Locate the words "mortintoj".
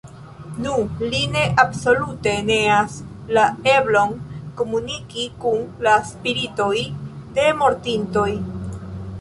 7.63-8.29